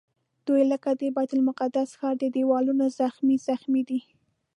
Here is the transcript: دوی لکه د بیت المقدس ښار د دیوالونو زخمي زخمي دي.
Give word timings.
دوی 0.47 0.63
لکه 0.71 0.89
د 0.99 1.01
بیت 1.15 1.31
المقدس 1.35 1.89
ښار 1.99 2.15
د 2.19 2.23
دیوالونو 2.35 2.85
زخمي 2.99 3.37
زخمي 3.47 3.81
دي. 3.89 4.01